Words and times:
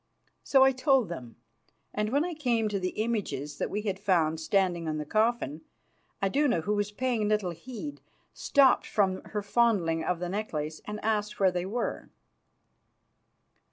So 0.43 0.63
I 0.63 0.71
told 0.71 1.09
them, 1.09 1.35
and 1.93 2.09
when 2.09 2.25
I 2.25 2.33
came 2.33 2.67
to 2.69 2.79
the 2.79 3.03
images 3.03 3.59
that 3.59 3.69
we 3.69 3.83
had 3.83 3.99
found 3.99 4.39
standing 4.39 4.87
on 4.87 4.97
the 4.97 5.05
coffin, 5.05 5.61
Iduna, 6.23 6.61
who 6.61 6.73
was 6.73 6.91
paying 6.91 7.27
little 7.27 7.51
heed, 7.51 8.01
stopped 8.33 8.87
from 8.87 9.21
her 9.25 9.43
fondling 9.43 10.03
of 10.03 10.17
the 10.17 10.27
necklace 10.27 10.81
and 10.85 10.99
asked 11.05 11.39
where 11.39 11.51
they 11.51 11.67
were. 11.67 12.09